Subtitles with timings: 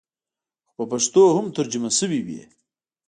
[0.71, 2.41] خو په پښتو هم ترجمه سوې وې.